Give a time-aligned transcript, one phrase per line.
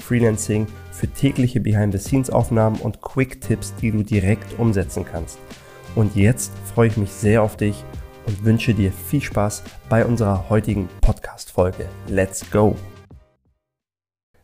[0.00, 5.38] für tägliche Behind-the-Scenes-Aufnahmen und Quick-Tipps, die du direkt umsetzen kannst.
[5.94, 7.84] Und jetzt freue ich mich sehr auf dich
[8.26, 11.88] und wünsche dir viel Spaß bei unserer heutigen Podcast-Folge.
[12.08, 12.76] Let's go!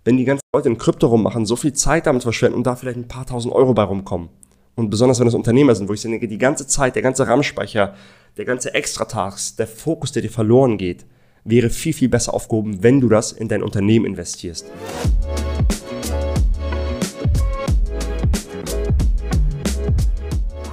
[0.05, 2.97] Wenn die ganzen Leute im Krypto rummachen, so viel Zeit damit verschwenden und da vielleicht
[2.97, 4.29] ein paar tausend Euro bei rumkommen.
[4.77, 7.95] Und besonders wenn es Unternehmer sind, wo ich denke, die ganze Zeit, der ganze RAM-Speicher,
[8.37, 11.07] der ganze Extratags, der Fokus, der dir verloren geht,
[11.45, 14.67] wäre viel, viel besser aufgehoben, wenn du das in dein Unternehmen investierst.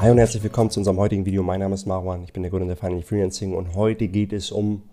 [0.04, 1.44] Hi und herzlich willkommen zu unserem heutigen Video.
[1.44, 4.52] Mein Name ist Marwan, ich bin der Gründer der Finally Freelancing und heute geht es
[4.52, 4.84] um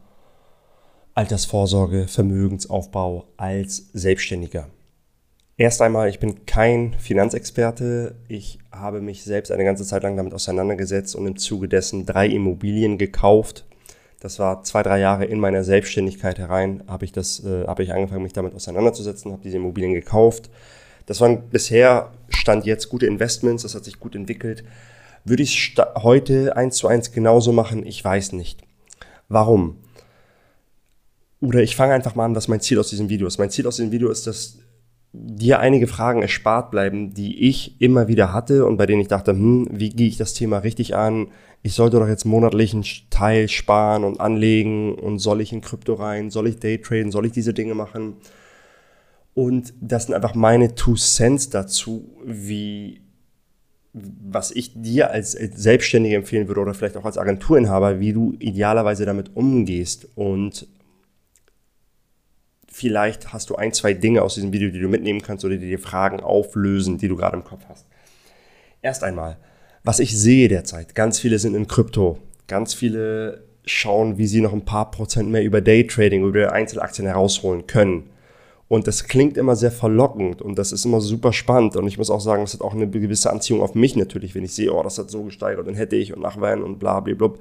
[1.14, 4.69] Altersvorsorge, Vermögensaufbau als Selbstständiger.
[5.56, 8.14] Erst einmal, ich bin kein Finanzexperte.
[8.28, 12.28] Ich habe mich selbst eine ganze Zeit lang damit auseinandergesetzt und im Zuge dessen drei
[12.28, 13.66] Immobilien gekauft.
[14.20, 17.92] Das war zwei, drei Jahre in meiner Selbstständigkeit herein, habe ich, das, äh, habe ich
[17.92, 20.50] angefangen, mich damit auseinanderzusetzen, habe diese Immobilien gekauft.
[21.06, 24.62] Das waren bisher, stand jetzt gute Investments, das hat sich gut entwickelt.
[25.25, 27.87] Würde ich heute eins zu eins genauso machen?
[27.87, 28.63] Ich weiß nicht.
[29.29, 29.77] Warum?
[31.41, 33.39] Oder ich fange einfach mal an, was mein Ziel aus diesem Video ist.
[33.39, 34.59] Mein Ziel aus diesem Video ist, dass
[35.12, 39.33] dir einige Fragen erspart bleiben, die ich immer wieder hatte und bei denen ich dachte,
[39.33, 41.29] hm, wie gehe ich das Thema richtig an?
[41.62, 45.95] Ich sollte doch jetzt monatlich einen Teil sparen und anlegen und soll ich in Krypto
[45.95, 46.31] rein?
[46.31, 47.11] Soll ich Daytraden?
[47.11, 48.15] Soll ich diese Dinge machen?
[49.34, 53.01] Und das sind einfach meine Two Cents dazu, wie
[53.93, 59.05] was ich dir als Selbstständiger empfehlen würde oder vielleicht auch als Agenturinhaber, wie du idealerweise
[59.05, 60.06] damit umgehst.
[60.15, 60.69] Und
[62.69, 65.69] vielleicht hast du ein, zwei Dinge aus diesem Video, die du mitnehmen kannst oder die
[65.69, 67.87] dir Fragen auflösen, die du gerade im Kopf hast.
[68.81, 69.39] Erst einmal,
[69.83, 74.53] was ich sehe derzeit, ganz viele sind in Krypto, ganz viele schauen, wie sie noch
[74.53, 78.05] ein paar Prozent mehr über Daytrading, über Einzelaktien herausholen können.
[78.70, 81.75] Und das klingt immer sehr verlockend und das ist immer super spannend.
[81.75, 84.44] Und ich muss auch sagen, es hat auch eine gewisse Anziehung auf mich natürlich, wenn
[84.44, 87.14] ich sehe, oh, das hat so gesteigert und hätte ich und nachweinen und bla, bla,
[87.14, 87.32] bla.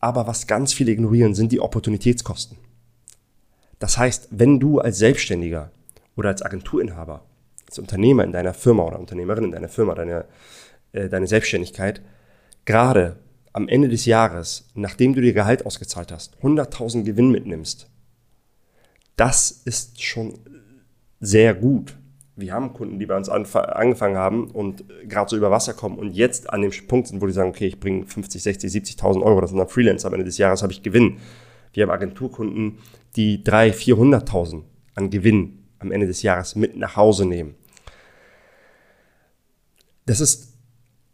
[0.00, 2.56] Aber was ganz viele ignorieren, sind die Opportunitätskosten.
[3.78, 5.70] Das heißt, wenn du als Selbstständiger
[6.16, 7.26] oder als Agenturinhaber,
[7.68, 10.24] als Unternehmer in deiner Firma oder Unternehmerin in deiner Firma, deine,
[10.92, 12.00] äh, deine Selbstständigkeit,
[12.64, 13.16] gerade
[13.52, 17.91] am Ende des Jahres, nachdem du dir Gehalt ausgezahlt hast, 100.000 Gewinn mitnimmst,
[19.16, 20.38] das ist schon
[21.20, 21.96] sehr gut.
[22.34, 26.12] Wir haben Kunden, die bei uns angefangen haben und gerade so über Wasser kommen und
[26.12, 29.40] jetzt an dem Punkt sind, wo die sagen, okay, ich bringe 50, 60, 70.000 Euro,
[29.40, 31.18] das sind dann Freelancer, am Ende des Jahres habe ich Gewinn.
[31.74, 32.78] Wir haben Agenturkunden,
[33.16, 34.62] die 300.000, 400.000
[34.94, 37.54] an Gewinn am Ende des Jahres mit nach Hause nehmen.
[40.06, 40.54] Das ist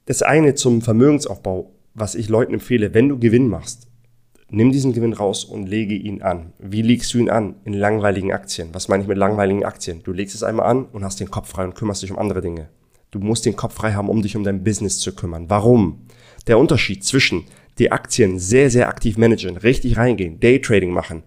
[0.06, 2.94] das eine zum Vermögensaufbau, was ich Leuten empfehle.
[2.94, 3.87] Wenn du Gewinn machst,
[4.50, 6.52] nimm diesen Gewinn raus und lege ihn an.
[6.58, 7.56] Wie legst du ihn an?
[7.64, 8.68] In langweiligen Aktien.
[8.72, 10.02] Was meine ich mit langweiligen Aktien?
[10.02, 12.40] Du legst es einmal an und hast den Kopf frei und kümmerst dich um andere
[12.40, 12.68] Dinge.
[13.10, 15.48] Du musst den Kopf frei haben, um dich um dein Business zu kümmern.
[15.48, 16.06] Warum?
[16.46, 17.44] Der Unterschied zwischen
[17.78, 21.22] die Aktien sehr, sehr aktiv managen, richtig reingehen, Daytrading machen,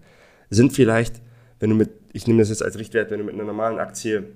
[0.50, 1.22] sind vielleicht,
[1.60, 4.32] wenn du mit, ich nehme das jetzt als Richtwert, wenn du mit einer normalen Aktie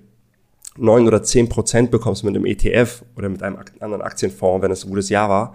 [0.78, 4.84] 9 oder 10 Prozent bekommst mit einem ETF oder mit einem anderen Aktienfonds, wenn es
[4.84, 5.54] ein gutes Jahr war,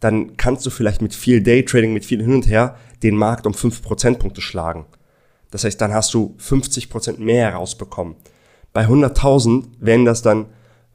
[0.00, 3.54] dann kannst du vielleicht mit viel Daytrading, mit viel hin und her den Markt um
[3.54, 4.86] 5 Prozentpunkte schlagen.
[5.50, 8.16] Das heißt, dann hast du 50 Prozent mehr herausbekommen.
[8.72, 10.46] Bei 100.000 wären das dann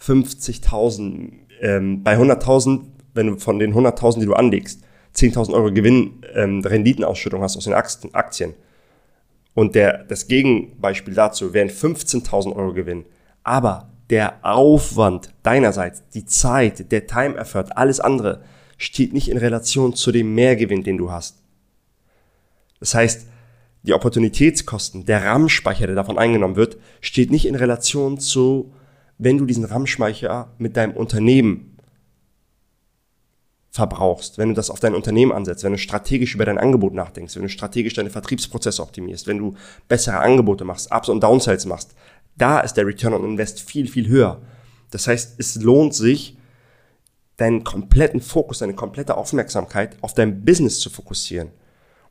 [0.02, 1.32] 50.000.
[1.62, 2.82] Ähm, bei 100.000,
[3.14, 4.82] wenn du von den 100.000, die du anlegst,
[5.16, 8.54] 10.000 Euro Gewinn, ähm, Renditenausschüttung hast aus den Aktien.
[9.54, 13.06] Und der, das Gegenbeispiel dazu wären 15.000 Euro Gewinn.
[13.44, 18.42] Aber der Aufwand deinerseits, die Zeit, der Time Effort, alles andere,
[18.77, 21.38] steht nicht in Relation zu dem Mehrgewinn, den du hast.
[22.80, 23.27] Das heißt,
[23.83, 28.74] die Opportunitätskosten, der RAM-Speicher, der davon eingenommen wird, steht nicht in Relation zu,
[29.18, 31.77] wenn du diesen RAM-Speicher mit deinem Unternehmen
[33.75, 37.36] verbrauchst, wenn du das auf dein Unternehmen ansetzt, wenn du strategisch über dein Angebot nachdenkst,
[37.36, 39.56] wenn du strategisch deine Vertriebsprozesse optimierst, wenn du
[39.88, 41.94] bessere Angebote machst, Ups und Downsides machst,
[42.38, 44.42] da ist der Return on Invest viel, viel höher.
[44.92, 46.38] Das heißt, es lohnt sich,
[47.38, 51.50] deinen kompletten Fokus, deine komplette Aufmerksamkeit auf dein Business zu fokussieren.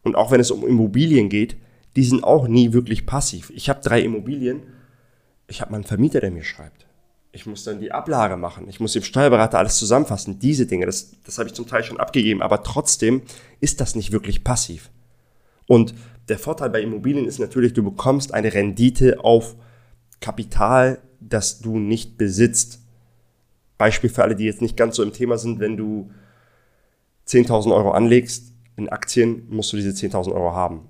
[0.03, 1.56] Und auch wenn es um Immobilien geht,
[1.97, 3.50] die sind auch nie wirklich passiv.
[3.55, 4.62] Ich habe drei Immobilien,
[5.47, 6.87] ich habe mal einen Vermieter, der mir schreibt.
[7.32, 8.69] Ich muss dann die Ablage machen.
[8.69, 10.38] Ich muss dem Steuerberater alles zusammenfassen.
[10.38, 12.43] Diese Dinge, das, das habe ich zum Teil schon abgegeben.
[12.43, 13.23] Aber trotzdem
[13.61, 14.91] ist das nicht wirklich passiv.
[15.67, 15.94] Und
[16.29, 19.56] der Vorteil bei Immobilien ist natürlich, du bekommst eine Rendite auf
[20.21, 22.83] Kapital, das du nicht besitzt.
[23.79, 26.11] Beispiel für alle, die jetzt nicht ganz so im Thema sind, wenn du
[27.26, 30.88] 10.000 Euro anlegst in Aktien, musst du diese 10.000 Euro haben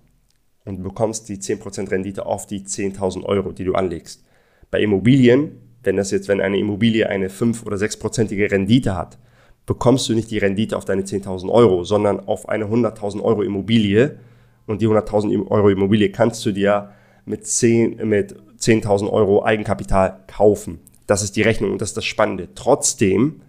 [0.64, 4.24] und bekommst die 10% Rendite auf die 10.000 Euro, die du anlegst.
[4.70, 5.52] Bei Immobilien,
[5.82, 9.18] wenn das jetzt, wenn eine Immobilie eine 5- oder 6%ige Rendite hat,
[9.66, 14.18] bekommst du nicht die Rendite auf deine 10.000 Euro, sondern auf eine 100.000 Euro Immobilie.
[14.66, 16.90] Und die 100.000 Euro Immobilie kannst du dir
[17.26, 20.80] mit 10.000 mit 10 Euro Eigenkapital kaufen.
[21.06, 22.48] Das ist die Rechnung und das ist das Spannende.
[22.54, 23.42] Trotzdem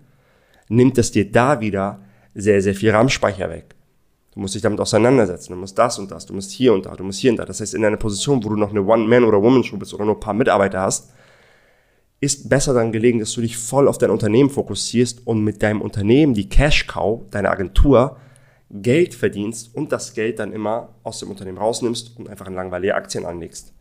[0.68, 2.02] nimmt es dir da wieder
[2.34, 3.76] sehr, sehr viel RAM-Speicher weg.
[4.34, 5.54] Du musst dich damit auseinandersetzen.
[5.54, 6.26] Du musst das und das.
[6.26, 6.96] Du musst hier und da.
[6.96, 7.46] Du musst hier und da.
[7.46, 10.16] Das heißt, in einer Position, wo du noch eine One-Man- oder Woman-Show bist oder nur
[10.16, 11.12] ein paar Mitarbeiter hast,
[12.20, 15.82] ist besser dann gelegen, dass du dich voll auf dein Unternehmen fokussierst und mit deinem
[15.82, 18.18] Unternehmen, die Cash-Cow, deine Agentur,
[18.70, 22.96] Geld verdienst und das Geld dann immer aus dem Unternehmen rausnimmst und einfach in langweilige
[22.96, 23.74] Aktien anlegst.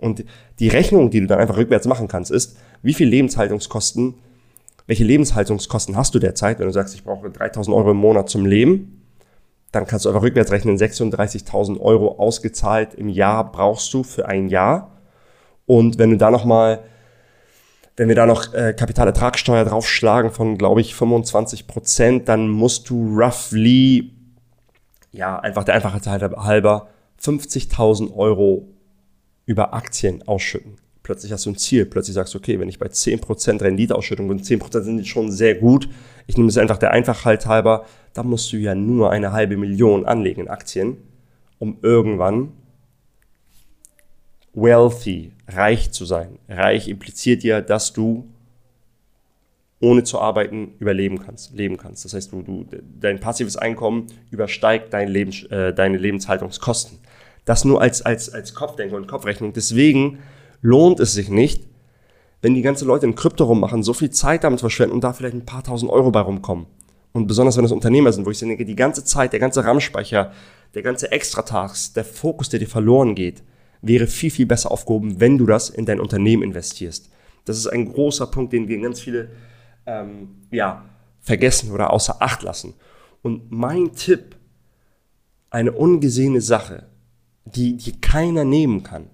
[0.00, 0.24] Und
[0.58, 4.14] die Rechnung, die du dann einfach rückwärts machen kannst, ist, wie viel Lebenshaltungskosten,
[4.86, 8.46] welche Lebenshaltungskosten hast du derzeit, wenn du sagst, ich brauche 3000 Euro im Monat zum
[8.46, 9.00] Leben,
[9.72, 14.48] dann kannst du einfach rückwärts rechnen, 36.000 Euro ausgezahlt im Jahr brauchst du für ein
[14.48, 14.98] Jahr.
[15.66, 16.80] Und wenn du da nochmal,
[17.96, 23.16] wenn wir da noch äh, Kapitalertragssteuer draufschlagen von, glaube ich, 25 Prozent, dann musst du
[23.16, 24.12] roughly,
[25.12, 26.88] ja, einfach der Einfachheit halber,
[27.22, 28.66] 50.000 Euro
[29.46, 30.76] über Aktien ausschütten.
[31.02, 34.40] Plötzlich hast du ein Ziel, plötzlich sagst du, okay, wenn ich bei 10% Renditeausschüttung bin,
[34.40, 35.88] 10% sind schon sehr gut,
[36.26, 40.04] ich nehme es einfach der Einfachheit halber, da musst du ja nur eine halbe Million
[40.04, 40.98] anlegen in Aktien,
[41.58, 42.52] um irgendwann
[44.52, 46.38] wealthy, reich zu sein.
[46.48, 48.28] Reich impliziert ja, dass du
[49.80, 52.04] ohne zu arbeiten überleben kannst, leben kannst.
[52.04, 52.66] Das heißt, du, du,
[53.00, 56.98] dein passives Einkommen übersteigt dein Lebens, äh, deine Lebenshaltungskosten.
[57.44, 59.52] Das nur als, als, als Kopfdenker und Kopfrechnung.
[59.52, 60.18] Deswegen
[60.60, 61.64] lohnt es sich nicht,
[62.42, 65.34] wenn die ganzen Leute in Krypto rummachen, so viel Zeit damit verschwenden und da vielleicht
[65.34, 66.66] ein paar tausend Euro bei rumkommen.
[67.12, 70.32] Und besonders wenn es Unternehmer sind, wo ich denke, die ganze Zeit, der ganze RAM-Speicher,
[70.74, 73.42] der ganze Extra-Tags, der Fokus, der dir verloren geht,
[73.82, 77.10] wäre viel, viel besser aufgehoben, wenn du das in dein Unternehmen investierst.
[77.44, 79.30] Das ist ein großer Punkt, den wir ganz viele
[79.86, 80.84] ähm, ja,
[81.20, 82.74] vergessen oder außer Acht lassen.
[83.22, 84.36] Und mein Tipp,
[85.50, 86.86] eine ungesehene Sache,
[87.44, 89.10] die, die keiner nehmen kann,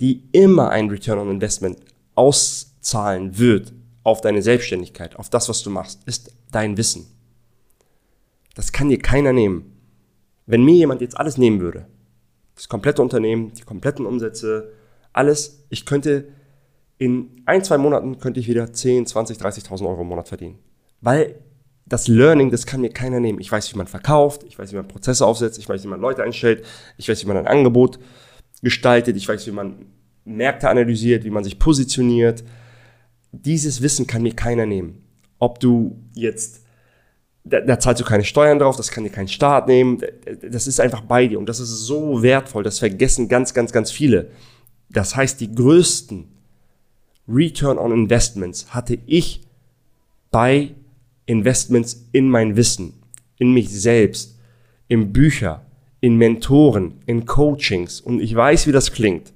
[0.00, 1.78] die immer ein Return on Investment
[2.14, 3.72] auszahlen wird
[4.02, 7.06] auf deine Selbstständigkeit, auf das, was du machst, ist dein Wissen.
[8.54, 9.76] Das kann dir keiner nehmen.
[10.46, 11.86] Wenn mir jemand jetzt alles nehmen würde,
[12.54, 14.72] das komplette Unternehmen, die kompletten Umsätze,
[15.12, 16.28] alles, ich könnte
[16.98, 20.58] in ein, zwei Monaten könnte ich wieder 10, 20, 30.000 Euro im Monat verdienen.
[21.00, 21.36] Weil
[21.92, 23.38] das Learning, das kann mir keiner nehmen.
[23.38, 26.00] Ich weiß, wie man verkauft, ich weiß, wie man Prozesse aufsetzt, ich weiß, wie man
[26.00, 26.64] Leute einstellt,
[26.96, 27.98] ich weiß, wie man ein Angebot
[28.62, 29.84] gestaltet, ich weiß, wie man
[30.24, 32.44] Märkte analysiert, wie man sich positioniert.
[33.30, 35.04] Dieses Wissen kann mir keiner nehmen.
[35.38, 36.62] Ob du jetzt,
[37.44, 39.98] da, da zahlst du keine Steuern drauf, das kann dir kein Staat nehmen,
[40.50, 43.90] das ist einfach bei dir und das ist so wertvoll, das vergessen ganz, ganz, ganz
[43.90, 44.30] viele.
[44.88, 46.26] Das heißt, die größten
[47.28, 49.46] Return on Investments hatte ich
[50.30, 50.74] bei
[51.26, 52.94] Investments in mein Wissen,
[53.38, 54.38] in mich selbst,
[54.88, 55.64] in Bücher,
[56.00, 58.00] in Mentoren, in Coachings.
[58.00, 59.32] Und ich weiß, wie das klingt.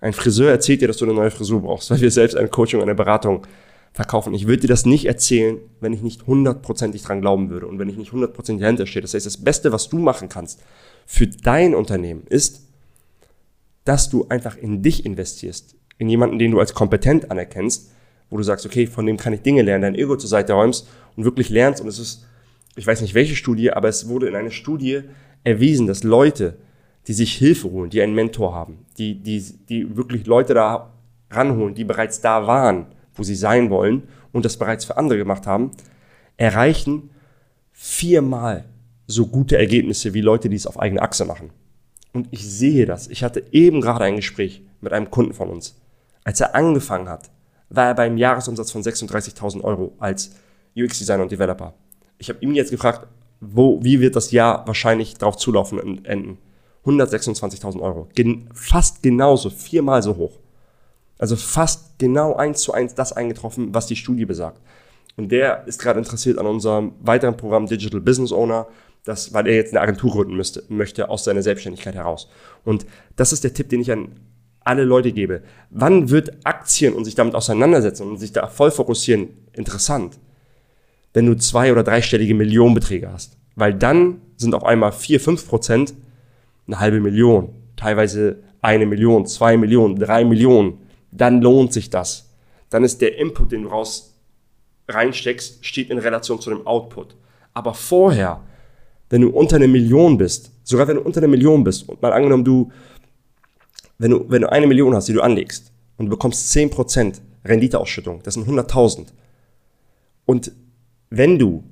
[0.00, 2.80] Ein Friseur erzählt dir, dass du eine neue Frisur brauchst, weil wir selbst eine Coaching,
[2.80, 3.46] eine Beratung
[3.92, 4.34] verkaufen.
[4.34, 7.88] Ich würde dir das nicht erzählen, wenn ich nicht hundertprozentig dran glauben würde und wenn
[7.88, 9.02] ich nicht hundertprozentig dahinter stehe.
[9.02, 10.60] Das heißt, das Beste, was du machen kannst
[11.06, 12.62] für dein Unternehmen ist,
[13.84, 17.92] dass du einfach in dich investierst, in jemanden, den du als kompetent anerkennst,
[18.30, 20.88] wo du sagst, okay, von dem kann ich Dinge lernen, dein Ego zur Seite räumst
[21.16, 21.80] und wirklich lernst.
[21.80, 22.26] Und es ist,
[22.76, 25.02] ich weiß nicht welche Studie, aber es wurde in einer Studie
[25.44, 26.56] erwiesen, dass Leute,
[27.06, 30.92] die sich Hilfe holen, die einen Mentor haben, die, die, die wirklich Leute da
[31.30, 35.46] ranholen, die bereits da waren, wo sie sein wollen und das bereits für andere gemacht
[35.46, 35.70] haben,
[36.36, 37.10] erreichen
[37.72, 38.64] viermal
[39.06, 41.50] so gute Ergebnisse wie Leute, die es auf eigene Achse machen.
[42.12, 43.08] Und ich sehe das.
[43.08, 45.76] Ich hatte eben gerade ein Gespräch mit einem Kunden von uns.
[46.22, 47.30] Als er angefangen hat,
[47.76, 50.32] war er beim Jahresumsatz von 36.000 Euro als
[50.76, 51.74] UX-Designer und Developer.
[52.18, 53.06] Ich habe ihn jetzt gefragt,
[53.40, 56.38] wo, wie wird das Jahr wahrscheinlich darauf zulaufen und enden?
[56.84, 58.08] 126.000 Euro.
[58.14, 60.38] Gen fast genauso, viermal so hoch.
[61.18, 64.60] Also fast genau eins zu eins das eingetroffen, was die Studie besagt.
[65.16, 68.66] Und der ist gerade interessiert an unserem weiteren Programm Digital Business Owner,
[69.04, 72.28] das, weil er jetzt eine Agentur gründen müsste, möchte aus seiner Selbstständigkeit heraus.
[72.64, 74.08] Und das ist der Tipp, den ich an
[74.64, 75.42] alle Leute gebe.
[75.70, 80.18] Wann wird Aktien und sich damit auseinandersetzen und sich da voll fokussieren interessant?
[81.12, 83.36] Wenn du zwei- oder dreistellige Millionenbeträge hast.
[83.54, 85.94] Weil dann sind auf einmal vier, fünf Prozent
[86.66, 90.78] eine halbe Million, teilweise eine Million, zwei Millionen, drei Millionen.
[91.12, 92.30] Dann lohnt sich das.
[92.70, 94.14] Dann ist der Input, den du raus
[94.88, 97.14] reinsteckst, steht in Relation zu dem Output.
[97.52, 98.40] Aber vorher,
[99.10, 102.12] wenn du unter einer Million bist, sogar wenn du unter einer Million bist, und mal
[102.12, 102.72] angenommen, du
[103.98, 108.22] wenn du, wenn du eine Million hast, die du anlegst und du bekommst 10% Renditeausschüttung,
[108.22, 109.06] das sind 100.000.
[110.26, 110.52] Und
[111.10, 111.64] wenn du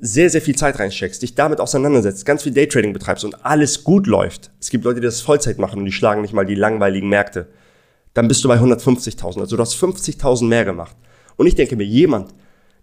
[0.00, 4.06] sehr, sehr viel Zeit reinsteckst, dich damit auseinandersetzt, ganz viel Daytrading betreibst und alles gut
[4.06, 7.08] läuft, es gibt Leute, die das Vollzeit machen und die schlagen nicht mal die langweiligen
[7.08, 7.48] Märkte,
[8.14, 9.40] dann bist du bei 150.000.
[9.40, 10.96] Also du hast 50.000 mehr gemacht.
[11.36, 12.34] Und ich denke mir, jemand,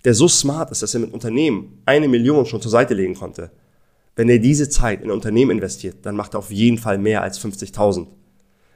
[0.05, 3.51] der so smart ist, dass er mit Unternehmen eine Million schon zur Seite legen konnte,
[4.19, 7.21] wenn er diese Zeit in ein Unternehmen investiert, dann macht er auf jeden Fall mehr
[7.21, 8.07] als 50.000.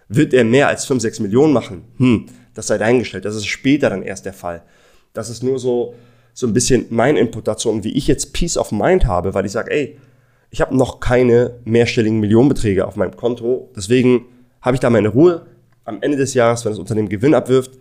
[0.08, 1.84] Wird er mehr als 5, 6 Millionen machen?
[1.98, 3.26] Hm, das sei dahingestellt.
[3.26, 4.64] Das ist später dann erst der Fall.
[5.12, 5.96] Das ist nur so,
[6.34, 9.46] so ein bisschen mein Input dazu und wie ich jetzt Peace of Mind habe, weil
[9.46, 10.00] ich sage, ey,
[10.50, 13.70] ich habe noch keine mehrstelligen Millionenbeträge auf meinem Konto.
[13.76, 14.28] Deswegen
[14.62, 15.46] habe ich da meine Ruhe.
[15.84, 17.72] Am Ende des Jahres, wenn das Unternehmen Gewinn abwirft,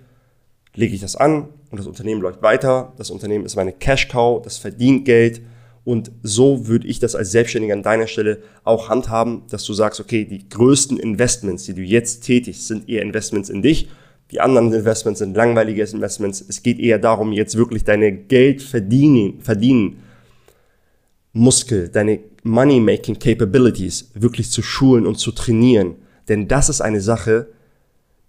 [0.75, 2.93] lege ich das an und das Unternehmen läuft weiter.
[2.97, 5.43] Das Unternehmen ist meine Cash Cow, das verdient Geld
[5.85, 10.01] und so würde ich das als Selbstständiger an deiner Stelle auch handhaben, dass du sagst,
[10.01, 13.89] okay, die größten Investments, die du jetzt tätigst, sind eher Investments in dich.
[14.31, 16.45] Die anderen Investments sind langweilige Investments.
[16.49, 19.99] Es geht eher darum, jetzt wirklich deine Geld verdienen, verdienen
[21.33, 25.97] Muskel, deine Money-Making Capabilities wirklich zu schulen und zu trainieren.
[26.29, 27.49] Denn das ist eine Sache,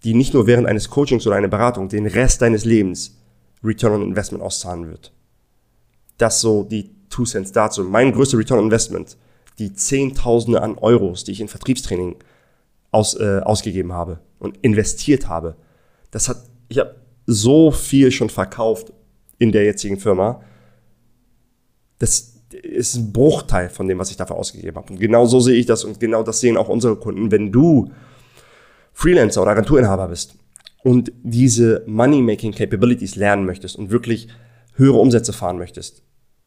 [0.04, 3.18] die nicht nur während eines Coachings oder einer Beratung den Rest deines Lebens
[3.64, 5.14] Return on Investment auszahlen wird.
[6.18, 7.84] Das so die Two Cents dazu.
[7.84, 9.18] Mein größter Return Investment,
[9.60, 12.16] die Zehntausende an Euros, die ich in Vertriebstraining
[12.92, 15.56] aus, äh, ausgegeben habe und investiert habe.
[16.10, 16.38] Das hat,
[16.70, 16.96] ich habe
[17.28, 18.92] so viel schon verkauft
[19.38, 20.42] in der jetzigen Firma.
[22.00, 24.92] Das ist ein Bruchteil von dem, was ich dafür ausgegeben habe.
[24.94, 27.32] Und genau so sehe ich das und genau das sehen auch unsere Kunden.
[27.32, 27.92] Wenn du
[28.92, 30.36] Freelancer oder Agenturinhaber bist
[30.84, 34.30] und diese Money-Making Capabilities lernen möchtest und wirklich
[34.76, 36.02] höhere Umsätze fahren möchtest,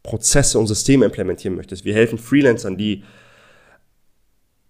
[0.06, 1.84] Prozesse und Systeme implementieren möchtest.
[1.84, 3.04] Wir helfen Freelancern, die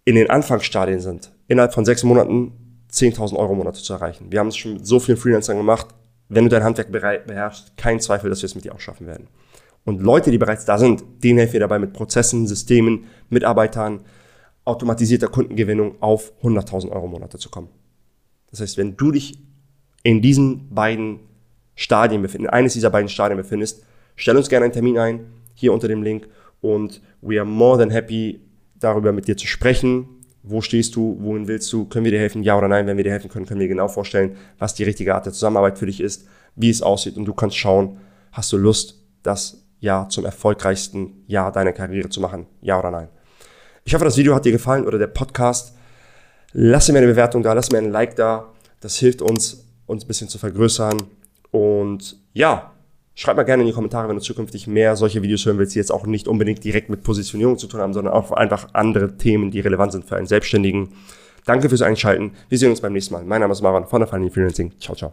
[0.05, 2.53] in den Anfangsstadien sind, innerhalb von sechs Monaten
[2.91, 4.27] 10.000 Euro im Monat zu erreichen.
[4.31, 5.89] Wir haben es schon mit so vielen Freelancern gemacht.
[6.29, 9.29] Wenn du dein Handwerk beherrschst, kein Zweifel, dass wir es mit dir auch schaffen werden.
[9.85, 14.01] Und Leute, die bereits da sind, denen helfen wir dabei mit Prozessen, Systemen, Mitarbeitern,
[14.65, 17.69] automatisierter Kundengewinnung auf 100.000 Euro im Monat zu kommen.
[18.51, 19.39] Das heißt, wenn du dich
[20.03, 21.21] in diesen beiden
[21.75, 23.85] Stadien befindest, in eines dieser beiden Stadien befindest,
[24.17, 26.29] Stell uns gerne einen Termin ein, hier unter dem Link.
[26.61, 28.41] Und we are more than happy,
[28.79, 30.09] darüber mit dir zu sprechen.
[30.43, 31.17] Wo stehst du?
[31.21, 31.87] Wohin willst du?
[31.87, 32.43] Können wir dir helfen?
[32.43, 32.87] Ja oder nein?
[32.87, 35.79] Wenn wir dir helfen können, können wir genau vorstellen, was die richtige Art der Zusammenarbeit
[35.79, 37.17] für dich ist, wie es aussieht.
[37.17, 37.99] Und du kannst schauen,
[38.33, 42.47] hast du Lust, das Jahr zum erfolgreichsten Jahr deiner Karriere zu machen?
[42.61, 43.09] Ja oder nein?
[43.85, 45.77] Ich hoffe, das Video hat dir gefallen oder der Podcast.
[46.53, 48.53] Lass mir eine Bewertung da, lass mir ein Like da.
[48.81, 51.03] Das hilft uns, uns ein bisschen zu vergrößern.
[51.51, 52.73] Und ja,
[53.19, 55.79] Schreib mal gerne in die Kommentare, wenn du zukünftig mehr solche Videos hören willst, die
[55.79, 59.51] jetzt auch nicht unbedingt direkt mit Positionierung zu tun haben, sondern auch einfach andere Themen,
[59.51, 60.91] die relevant sind für einen Selbstständigen.
[61.47, 62.33] Danke fürs Einschalten.
[62.51, 63.25] Wir sehen uns beim nächsten Mal.
[63.25, 64.73] Mein Name ist Maran von der Finance Freelancing.
[64.79, 65.13] Ciao, ciao.